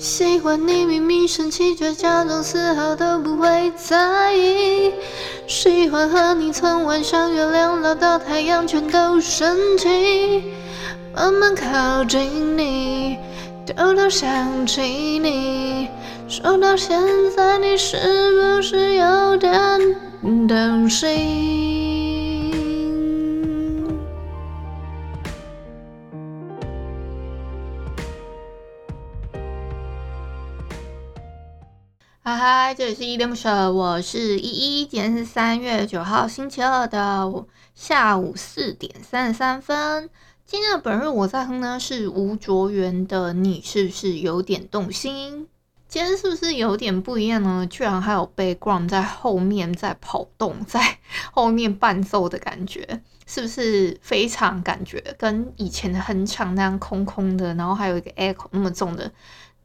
[0.00, 4.94] 喜欢你明明生气，却假装丝毫都不会在意。
[5.46, 10.42] 喜欢和你从晚上月亮落到太阳全都升起，
[11.14, 13.18] 慢慢靠近你，
[13.76, 15.86] 偷偷想起你。
[16.26, 16.98] 说到现
[17.36, 19.52] 在，你是不是有点
[20.48, 21.89] 动心？
[32.42, 34.86] 嗨，这里是依依恋不舍，我是依依。
[34.86, 37.30] 今天是三月九号星期二的
[37.74, 40.08] 下午四点三十三分。
[40.46, 45.42] 今天的本日我在哼呢是吴卓源的《你是不是有点动心》。
[45.86, 47.66] 今天是不是有点不一样呢？
[47.68, 50.80] 居然还有 background 在后面在跑动，在
[51.32, 59.12] 后面伴奏的感觉，是不是非常感觉跟以前的哼唱那样空空的，然后还有一个 echo 那么重的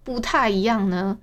[0.03, 1.17] 不太一样呢？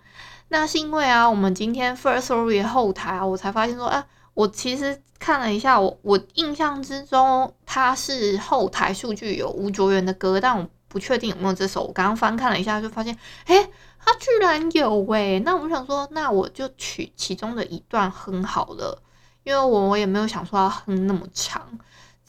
[0.52, 11.84] 那是因为啊，我们今天 first story 后台啊，我才发现说，啊，我其实看了一下，我我印象之中它是后台数据有吴卓源的歌，但我不确定有没有这首。
[11.84, 13.66] 我刚刚翻看了一下，就发现，诶，
[13.98, 15.38] 它居然有诶。
[15.42, 19.02] 那我想说，那我就取其中的一段哼好了，
[19.44, 21.66] 因为我我也没有想说要哼那么长。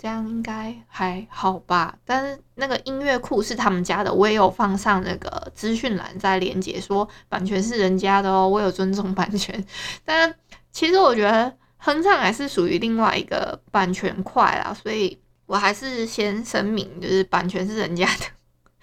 [0.03, 9.65] 这样应该还好吧，但是那个音乐库是他们家的，我也有放上那个资讯栏在连接，说版权是人家的哦，我有尊重版权。
[10.03, 10.35] 但
[10.73, 18.25] 其实我觉得哼唱还是属于另外一个版权块啦，所以我还是先声明，就是版权是人家的，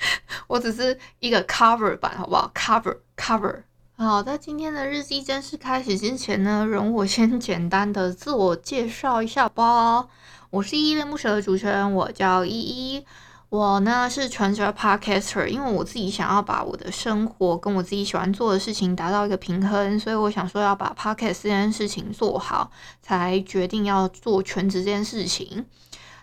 [0.49, 3.65] 我只是一个 cover 版，好不好？cover cover。
[3.99, 10.07] 好，在今天的日记正式开始之前呢，容我先简单的自我介绍一下吧。
[10.51, 13.07] 我是依依恋不舍的主持人，我叫依依。
[13.51, 25.67] 我呢是全职 podcaster，因为我自己想要把我的生活跟我自己喜欢做的事情达到一个平衡，所以我想说要把 podcast 这件事情做好，才决定要做全职这件事情。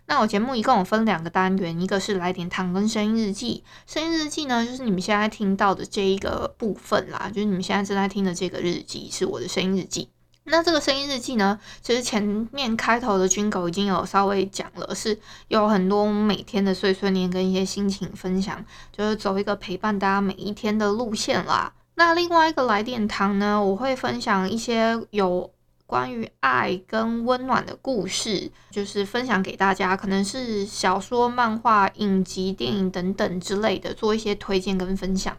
[0.08, 3.64] 那我节目一共有分两个单元，一个是来点糖跟声音日记。
[3.86, 10.10] 声音日记呢，就是你们现在听到的这一个部分啦，就是你们现在正在听的这个日记是我的声音日记。
[10.50, 15.20] 那这个声音日记呢，其实前面开头的军狗已经有稍微讲了，是
[15.50, 21.74] 有很多每天的碎碎念跟一些心情分享，就是走一个陪伴大家每一天的路线啦。
[21.96, 25.52] 那另外一个来电糖呢，我会分享一些有
[25.86, 35.36] 关于爱跟温暖的故事，就是分享给大家，可能是小说、漫画、影集、电影等等之类的，做一些推荐跟分享。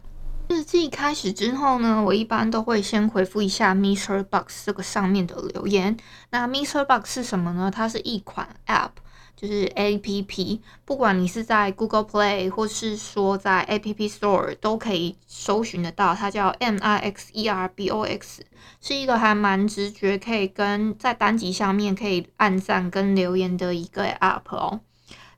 [0.51, 5.95] 日记开始之后呢，我一般都会先回复一下 MixerBox 这个上面的留言。
[6.31, 7.69] 那 MixerBox 是什么呢？
[7.69, 8.89] 它是一款 App，
[9.35, 10.59] 就是 APP。
[10.85, 16.15] 不管你是在 Google Play 或是说在 App Store 都可以搜寻得到。
[16.15, 18.39] 它叫 MixerBox，
[18.81, 24.79] 是一个还蛮直觉，可以跟在单集下面可以按赞跟留言的一个 App 哦。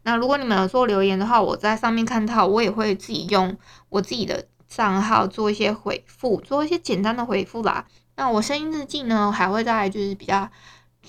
[0.04, 3.58] 那如果你们有做留言的话，我在上面看到，我也会自己用
[3.90, 4.48] 我自己的。
[4.74, 7.86] 账号做一些回复，做一些简单的回复啦。
[8.16, 10.50] 那我声音日记呢，还会在就是比较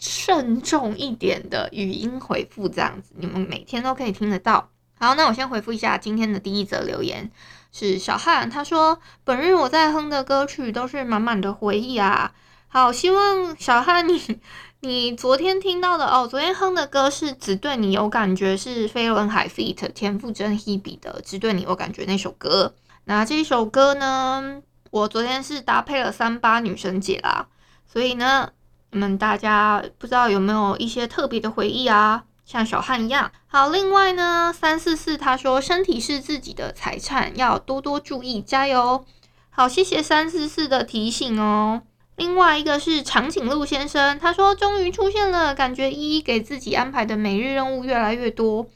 [0.01, 4.69] 慎重一点的语音回复，这样子你们每天都可以听得到。
[4.99, 7.31] 好，那我先回复一下今天的第一则留言，
[7.71, 12.33] 是小汉，他说本日我在哼的歌曲都是满满的回忆啊。
[12.67, 14.41] 好，希望小汉你
[14.81, 19.93] 你昨天听到的哦，昨天哼的歌是只对你有感觉，是飞轮海 feat.
[19.93, 22.75] 田馥甄 Hebe 的只对你有感觉那首歌。
[23.05, 27.49] 那这一首歌呢，我昨天是搭配了三八女神节啦，
[27.85, 28.51] 所以呢，
[28.93, 32.25] 你们大家不知道有没有一些特别的回忆啊？
[32.45, 33.33] 像小汉一样。
[33.47, 39.05] 好，另外呢，三四四他说身体是自己的财产，要多多注意，加油。
[39.51, 41.83] 好，谢谢三四四的提醒哦。
[42.17, 48.67] 另外一个是长颈鹿先生，他说终于出现了，感觉一一给自己安排的每日任务越来越多。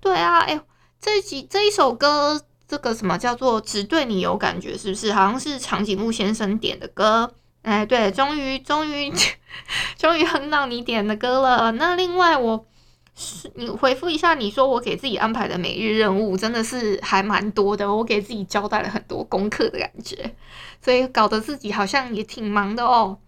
[0.00, 0.60] 对啊，哎，
[1.00, 2.42] 这几这一首歌。
[2.68, 4.76] 这个什么叫做只对你有感觉？
[4.76, 5.12] 是不是？
[5.12, 7.32] 好像是长颈鹿先生点的歌。
[7.62, 9.12] 哎，对，终于终于
[9.98, 11.72] 终于哼到你点的歌了。
[11.72, 12.66] 那另外我
[13.14, 20.34] 是你回复一下，你说我给自己安排的每日任务真的是还蛮多的，我给自己交代了很多功课的感觉，
[20.80, 23.18] 所以搞得自己好像也挺忙的哦。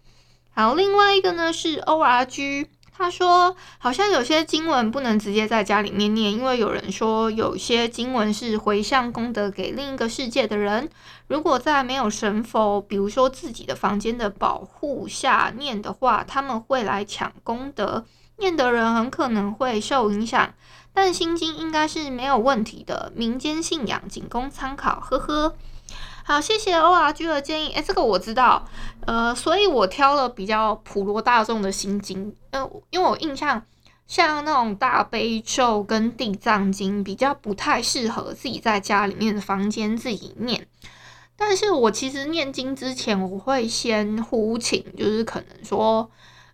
[0.51, 2.67] 好，另外一个呢是 ORG。
[2.99, 10.89] 他说，好像有些经文不能直接在家里面念，因为有人说有些经文是回向功德给另一个世界的人。
[11.27, 18.03] 如果在没有神佛，比如说自己的房间的保护下念的话，他们会来抢功德，
[18.35, 20.53] 念的人很可能会受影响。
[20.93, 25.55] 但心经应该是没有问题的，民间信仰仅供参考，呵呵。
[26.29, 27.69] 好，谢谢 ORG 的建议。
[27.73, 28.63] 诶，这个我知道，
[29.07, 33.65] 呃，所以我挑了比较普罗大众的心经，呃，因为我印象
[34.05, 40.67] 像那种大悲咒跟地藏经比较不太适合自己在家里面的房间自己念。
[41.35, 46.11] 但是我其实念经之前，我会先呼请，就是可能说，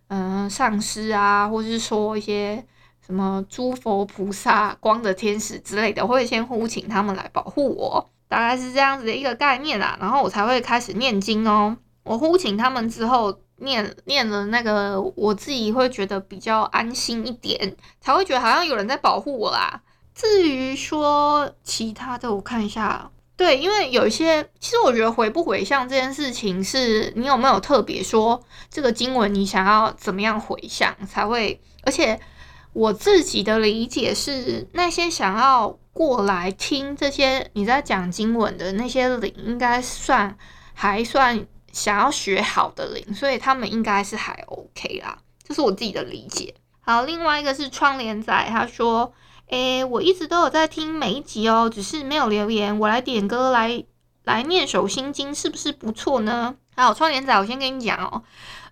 [0.08, 2.64] 嗯、上师啊，或是说一些
[3.04, 8.08] 什么诸佛菩萨、光的天使之类的，我会先呼请他们来保护我。
[8.28, 11.76] 大概是这样子的一个概念啦，然后我才会开始念经哦。
[12.02, 19.82] 我呼请他们之后念念了那个，我自己会觉得比较安心一点，才会觉得好像有人在保护我啦。
[20.14, 32.20] 至于说其他的，我看一下，对，因为有一些，其实我觉得回不回向这件事情，是你有没有特别说这个经文你想要怎么样回向才会，而且
[32.72, 35.78] 我自己的理解是那些想要。
[35.96, 40.36] 过来听这些你在讲经文的那些灵，应该算
[40.74, 46.54] 还算想要学好的灵，所以他们应该是还 OK 啦，这是我自己的理解。
[46.80, 49.10] 好，另外一个是窗帘仔，他说
[49.48, 52.78] ：“诶，我一直都有在听每一集哦，只是没有留言。
[52.78, 53.82] 我来点歌来
[54.24, 58.22] 来念首心经，是不是不错呢？”好，窗帘仔，我先跟你讲哦，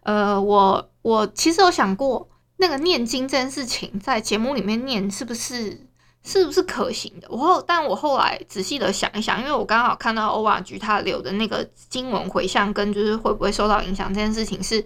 [0.02, 2.28] 呃，我我其实有想过
[2.58, 5.86] 那个念经这件事情，在节目里面念是不是？
[6.26, 7.28] 是不是可行的？
[7.30, 14.82] 我后，但我后来仔细的想一想，因为我刚好看到 ORG 他留的那个经文回向跟就是会不会受到影响这件事情，是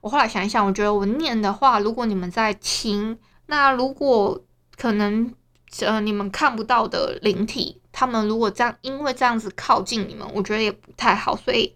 [0.00, 4.40] 我后来想一想，我觉得我念的话，如果你们在听，那如果
[4.76, 5.34] 可能
[5.80, 11.74] 呃你们看不到的灵体，他们如果这样因为这样子靠近你们，我觉得也不太好，所以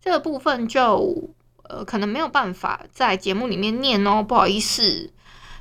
[0.00, 1.34] 这个部分就
[1.64, 5.10] 呃可能没有办法在节目里面念哦，不好意思。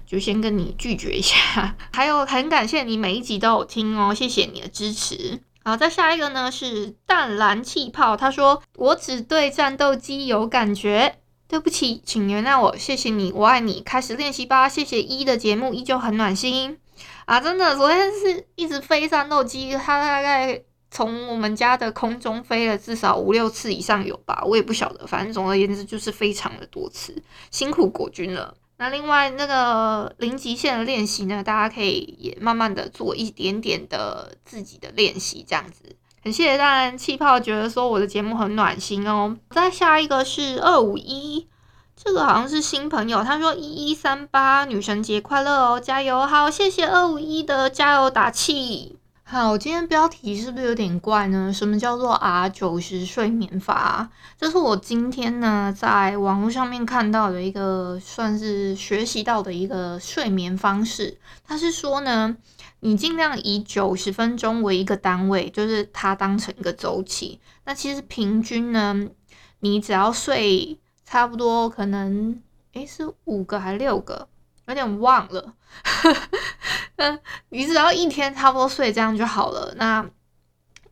[0.05, 5.39] 就先跟你拒绝一下， 还有很感谢你每一集都有听哦，谢谢你的支持。
[5.63, 11.17] 好，再下一个呢是淡蓝气泡，他说我只对战斗机有感觉，
[11.47, 14.69] 对不起，请原谅我，谢谢你，我爱你，开始练习吧。
[14.69, 16.77] 谢谢一的节目依旧很暖心
[17.25, 20.61] 啊，真的，昨天是一直飞战斗机，它大概
[20.91, 28.55] 从我们家的空中飞了至少五六次以上有吧，我也不晓得，反正总而言之就是非常的多次，辛苦国军了。
[28.77, 35.95] 那另外那个零极限的练习呢，大家可以也慢慢的做一点点的自己的练习，这样子。
[36.23, 39.37] 很谢谢大人气泡觉得说我的节目很暖心哦。
[39.51, 41.47] 再下一个是二五一，
[41.95, 46.25] 这个好像是新朋友，他说一一三八女神节快乐哦，加油！
[46.25, 48.97] 好，谢谢二五一的加油打气。
[49.27, 51.51] 好，今天标题是不是有点怪呢？
[51.51, 54.07] 什么叫做 R 九十睡眠法？
[54.37, 61.17] 这是我今天呢在网络上面看到的一个算是学习到的一个睡眠方式。
[61.43, 62.37] 它是说呢，
[62.81, 67.39] 你尽量以九十分钟为一个单位，就是它当成一个周期。
[67.63, 69.07] 那其实平均呢，
[69.61, 72.39] 你只要睡差不多可能，
[72.73, 74.27] 诶，是五个还是六个？
[74.67, 75.53] 有点忘了，
[76.97, 77.19] 嗯，
[77.49, 79.73] 你只要一天差不多睡这样就好了。
[79.77, 80.09] 那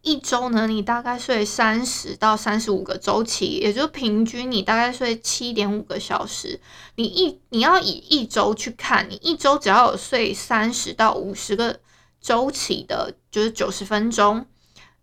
[0.01, 6.59] 一周呢，你大概睡三十到三十五个周期，也就平均你大概睡七点五个小时。
[6.95, 11.79] 你一你要以一周去看，你一周只要有睡三十到五十个
[12.19, 14.45] 周期的，就是九十分钟，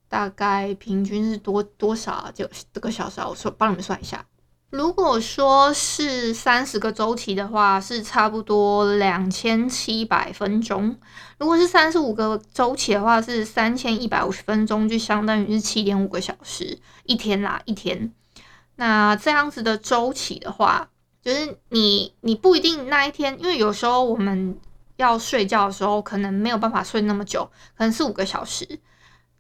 [0.09, 2.31] 大概平均是多多少啊？
[2.35, 4.25] 就这个小时啊，我说帮你们算一下。
[4.71, 10.95] 如果说是三十个周期的话，是差不多两千七百分钟；
[11.39, 18.13] 如果是三十五个周期的话，是三千一百五十分钟，就相当于是七点五个小时一天啦，一天。
[18.77, 20.89] 那这样子的周期的话，
[21.21, 24.57] 就是你你不一定那一天，因为有时候我们
[24.97, 28.79] 要睡觉的时候，可能没有办法睡那么久，可能是五个小时。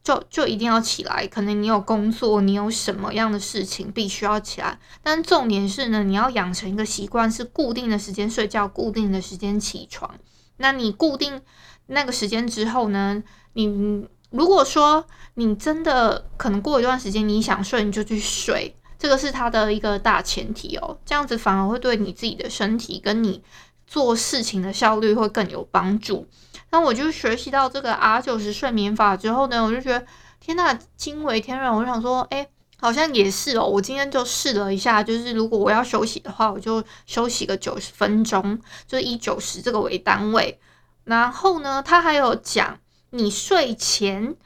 [0.03, 4.79] 就就一定要起来，可能你有工作，你有什么样的事情必须要起来。
[5.03, 10.15] 但重点是呢，你要养成一个习惯，是固定的时间睡觉，固定的时间起床。
[10.57, 11.41] 那你固定
[11.87, 15.05] 那个时间之后呢，你如果说
[15.35, 20.99] 你真的可能过一段时间你想睡，你就去睡，这个是它的一个大前提哦。
[21.05, 23.43] 这样子反而会对你自己的身体跟你
[23.91, 26.25] 做事情的效率会更有帮助。
[26.71, 30.07] 那我就学习到这个 R 九十睡眠法之后呢，我就觉得
[30.39, 31.75] 天呐，惊为天人。
[31.75, 32.47] 我想说，哎，
[32.79, 33.65] 好像也是哦。
[33.65, 38.57] 我今天就试了一下，就是如果我要休息的话，我就休息个九十分钟，
[38.87, 40.61] 就以九十这个为单位。
[41.03, 42.79] 然后呢，他还有讲，
[43.11, 44.37] 你睡前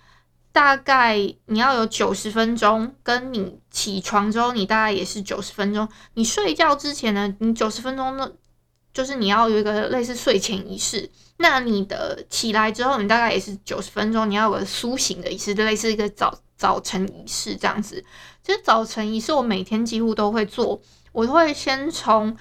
[0.53, 5.87] 大概你要有九十分钟，跟你起床之后，你大概也是九十分钟。
[6.15, 8.31] 你睡觉之前呢，你九十分钟呢，
[8.95, 11.11] 就是你要有一个类似睡前仪式。
[11.39, 18.03] 那你的起来之后，你大概也是九十分钟，你要有个苏醒的仪式，就类似一个早早晨仪式这样子。
[18.41, 22.35] 其实早晨仪式我每天几乎都会做，我会先从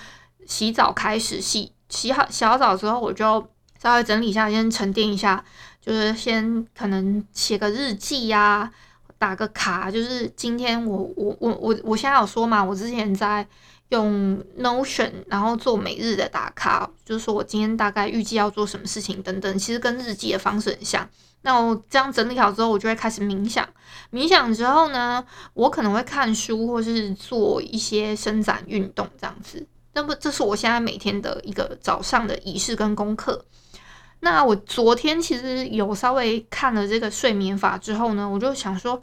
[0.45, 3.43] 洗澡开始，洗洗好洗好澡之后，我就
[3.81, 5.43] 稍微整理一下，先沉淀一下，
[5.81, 8.71] 就是先可能写个日记呀、
[9.17, 13.47] 打个卡，就是今天我我我我我现在有说嘛，我之前在。
[13.93, 21.07] 用 Notion，然后做每日的打卡，就是说我今天大概预计要做什么事情等等，其实跟日记的方式很像。
[21.43, 23.67] 那我这样整理好之后，我就会开始冥想。
[24.11, 25.23] 冥想之后呢，
[25.53, 29.63] 我可能会看书或是做一些伸展运动这样子。
[29.93, 33.45] 那么这是我现在每天的一个早上的仪式跟功课。
[34.21, 38.99] 那我昨天其实有稍微看了这个睡眠法之后呢，我就想说。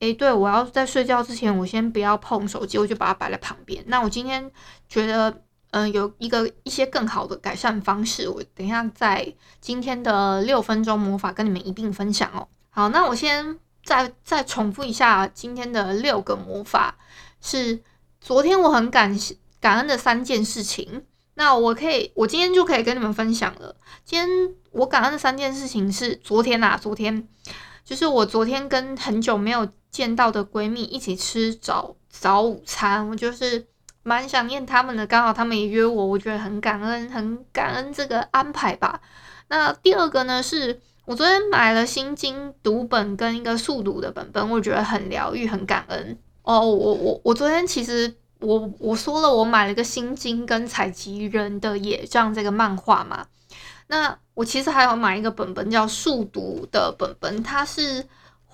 [0.00, 3.82] 诶，对，我要在睡觉之前，我先不要碰手机，我就把它摆在旁边。
[3.86, 4.50] 那我今天
[4.88, 12.46] 觉得，嗯、有一个一些更好的改善方式，我等一下在今天的六分钟魔法跟你们一并分享哦。
[12.70, 16.96] 好，那我先再再重复一下今天的六个魔法，
[17.40, 17.82] 是
[18.20, 19.18] 昨天我很感
[19.60, 21.04] 感恩的三件事情。
[21.38, 23.76] 那我可以，我今天就可以跟你们分享了。
[24.04, 27.28] 今天我感恩的三件事情是昨天呐、啊，昨天
[27.86, 29.66] 就是我昨天跟很久没有。
[29.88, 33.66] 见到的闺蜜一起吃早早午餐，我就是
[34.02, 35.06] 蛮想念他们的。
[35.06, 39.00] 刚好他们也约我，我觉得很感恩，很感恩这个安排吧。
[39.48, 46.18] 那第二个呢，是我昨天买了心经读本跟一个速读的本本，我觉得很疗愈，很感恩。
[46.42, 53.24] 哦，我我我昨天其实我我说了，我买了个心经跟采集人的野帐这个漫画嘛。
[53.86, 58.06] 那我其实还有买一个本本叫速读的本本，它是。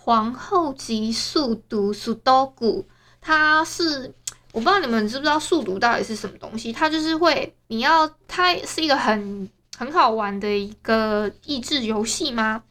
[0.04, 2.84] 皇后级速读速读股，
[3.20, 4.12] 它是
[4.50, 6.72] 我不知道你们知不知道速读到底是什么东西？
[6.72, 9.48] 它就是会，你要它是一个很
[9.78, 12.64] 很好玩的一个益智游戏吗？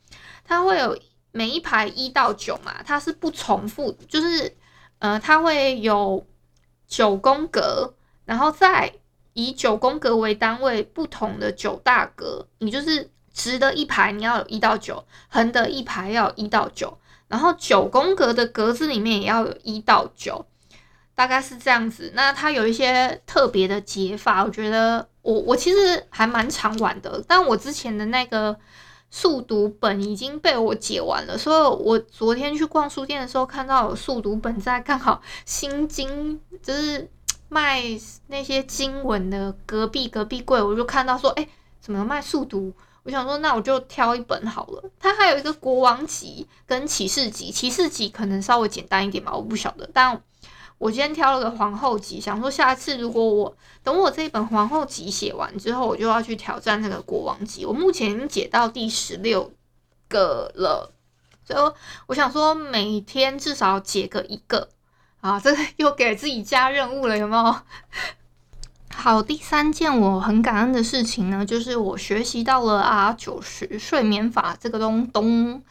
[0.44, 1.00] 它会有
[1.32, 4.54] 每一排一到九嘛，它是不重复，就是
[5.00, 6.28] 呃，它会有
[6.86, 7.94] 九宫格，
[8.26, 8.94] 然后再
[9.34, 16.98] 以九宫格为单位不同的九大格，你就是直的一排你要有一到九，横的一排要有一到九。
[17.28, 20.46] 然后九宫格的格子里面也要有一到九，
[21.16, 22.12] 大概是这样子。
[22.14, 27.24] 那它有一些特别的解法，我觉得我我其实还蛮常玩的。
[27.26, 28.54] 但我之前的那个
[29.10, 37.10] 速读本已经被我解完了，所以我昨天去逛书店的时候看到有速读本在，刚好心经就是
[37.52, 37.84] 卖
[38.28, 41.46] 那些经文的隔壁隔壁柜，我就看到说，哎，
[41.82, 42.74] 怎么卖速读？
[43.04, 44.90] 我想说，那我就挑一本好了。
[44.98, 49.90] 它还有一个国王级跟骑士级，骑士级可能稍微简单一点吧，我不晓得。
[49.94, 50.24] 但
[50.78, 53.54] 我今天挑了个皇后级，想说下次如果我
[53.84, 57.66] 等我这一本皇后级写完之后，我就要去挑战那个国王级。
[57.66, 59.52] 我目前已经解到第十六
[60.08, 60.94] 个了，
[61.44, 61.74] 所以
[62.08, 64.70] 我想说每天至少解个一个
[65.22, 67.56] 啊，这 又给自己加任务了，有没有？
[68.94, 75.64] 好，第三件我很感恩的事情呢，就是我学习到了 R 九十睡眠法这个东东，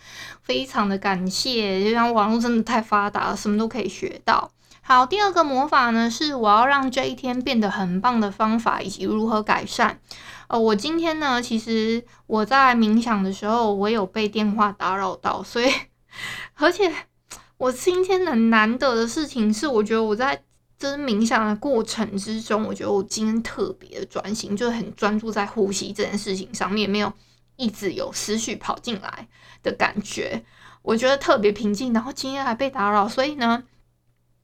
[0.43, 4.51] 非常的感谢，就像网络真的太发达了，什么都可以学到。
[4.83, 10.01] 好，第二个魔法呢，是我要让这一天变得很棒的方法以及如何改善。
[10.49, 15.71] 呃，我今天呢，其实我在冥想的时候，我有被电话打扰到，所以
[16.57, 16.93] 而且
[17.61, 20.43] 我今天的难得的事情是，我觉得我在。
[20.79, 27.13] 这冥想的过程之中，我觉得我今天特别的专心，就是很专注在呼吸这件事情上面，没有
[27.57, 29.29] 一直有思绪跑进来
[29.63, 30.43] 的感觉，
[30.81, 31.93] 我觉得特别平静。
[31.93, 33.63] 然后今天还被打扰，所以呢，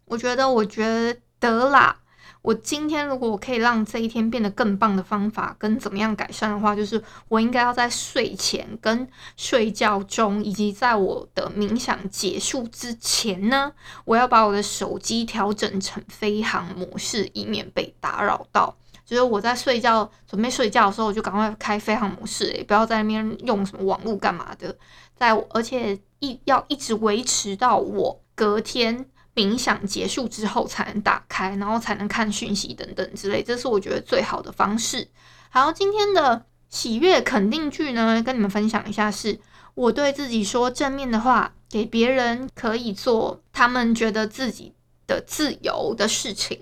[0.04, 2.02] 我觉得我觉得啦。
[2.46, 13.72] 我今天如果我可以让这一天变得更棒的方法，跟怎么样改善的话，就是我应该要在睡前、跟睡觉中，以及在我的冥想结束之前呢，
[14.04, 18.72] 我要把我的手机调整成飞行模式，以免被打扰到。
[19.04, 24.72] 就是我在睡觉准备睡觉的时候，我就赶快开飞行模式，欸，不要在那边用什么网络干嘛的。
[25.16, 29.06] 在而且一要一直维持到我隔天。
[29.36, 35.06] 冥想结束之后才能打开，然后才能看讯息等等之类，这是我觉得最好的方式。
[35.50, 39.38] 好，今天的喜悦肯定句呢，跟你们分享一下是，
[39.74, 44.72] 我对自己说正面的话，给别人可以做他们觉得自己
[45.06, 46.58] 的自由的事情。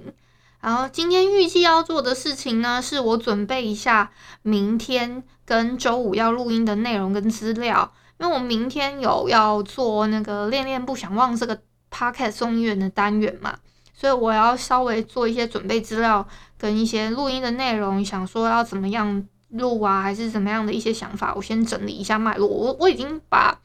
[0.60, 4.10] 然后今天预计要做的事情呢，是我准备一下
[4.42, 11.60] 明天跟周五要录音的内容跟资料，因为我明天有要做那个恋恋不想忘这个
[11.94, 13.56] podcast 送医院的单元嘛。
[13.96, 16.26] 所以我要稍微做一些准备资料
[16.58, 22.48] 跟一些录音的内容，想说要怎么样录啊，还是怎么样的一些想法，我先整理一下脉络。
[22.48, 23.56] 我我已经把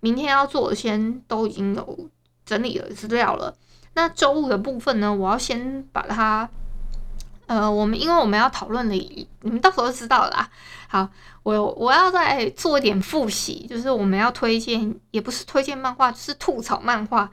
[0.00, 2.10] 明天要做的先都已经有
[2.44, 3.54] 整理了资料了。
[3.94, 6.46] 那周五的部分呢，我要先把它，
[7.46, 10.50] 呃，我们因为我们要讨论的，你们到时候就知道啦。
[10.88, 11.08] 好，
[11.44, 17.30] 我我要再做一点复习，就是我们要推荐，也不是推荐漫画，是吐槽漫画。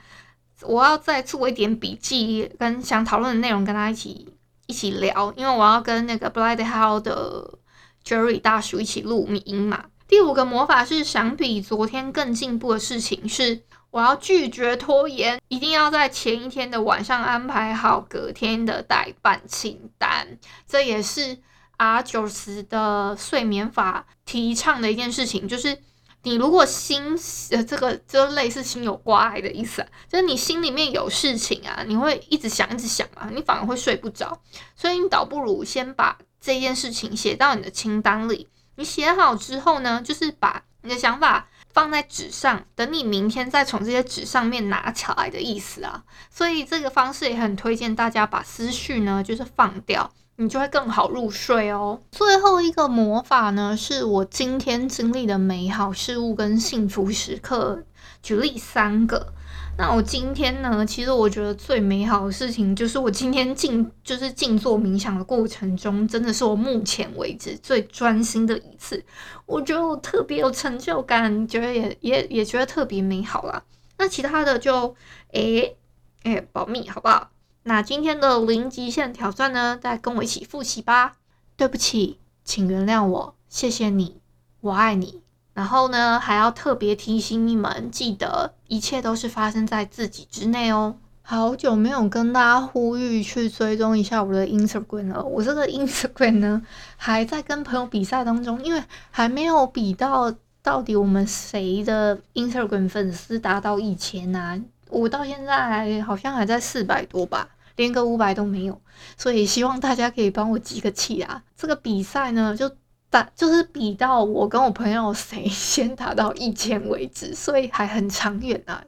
[0.62, 4.28] 我要再做一点笔记，跟想讨论的内容跟他一起
[4.68, 7.58] 一起聊，因为我要跟那个 Blind Hell 的
[8.06, 9.86] Jerry 大叔一起录音嘛。
[10.08, 20.38] 第五个魔法是想比昨天更进步的事情是，我要拒绝拖延，一定要在前一天的晚上安排好隔天的待办清单。
[20.68, 21.40] 这也是
[21.78, 25.80] R 九十的睡眠法提倡的一件事情，就是。
[26.24, 27.20] 你如果心
[27.52, 34.42] 呃，这个就类似心有挂碍的意思啊，就是你心里面有事情啊，你会一直想一直想啊，你反而会睡不着。
[34.76, 38.48] 所以你倒不如先把这件事情写到你的清单里。
[38.76, 46.04] 你写好之后呢，就是把你的想法放在纸上，等你明天再从这些纸上面拿起来的意思啊。
[46.32, 50.12] 所以这个方式也很推荐大家把思绪呢，就是放掉。
[50.38, 52.02] 你就会更好入睡哦。
[52.12, 57.84] 最后一个魔法呢，是我今天经历的美好事物跟幸福时刻，
[58.22, 59.34] 举例三个。
[59.76, 69.04] 那我今天呢，其实我觉得最美好的事情，就是我今天静， 就是静坐冥想的过程中，真的是我目前为止最专心的一次。
[69.48, 73.64] 我觉得我特别有成就感，觉得也也也觉得特别美好啦。
[73.98, 74.96] 那其他的就，
[75.32, 75.76] 诶、
[76.24, 77.32] 欸、诶、保密好不好？
[77.64, 81.14] 那今天的零极限挑战呢，再跟我一起复习吧。
[81.56, 84.20] 对不起，请原谅我，谢谢你，
[84.62, 85.22] 我爱你。
[85.54, 90.96] 然后呢，还要特别提醒你们，记得一切都是发生在自己之内哦。
[91.22, 95.24] 好久没有跟大家呼吁去追踪一下我的 Instagram 了。
[95.24, 96.62] 我这个 Instagram 呢，
[96.98, 104.60] 还在跟朋友比赛当中，因为还没有比到到底我们谁的 Instagram 粉丝达到一千啊。
[104.90, 108.82] 我到现在好像还在四百多吧，连个五百都没有，
[109.18, 111.44] 所以希望大家可以帮我集个气啊！
[111.58, 112.72] 这个比赛呢，就
[113.10, 118.84] 打就是比到我跟我朋友谁 先达到一千为止，所以还很长远啊。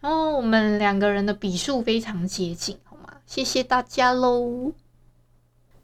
[0.00, 3.14] 然后我们两个人的比数非常接近，好吗？
[3.26, 4.72] 谢谢大家喽！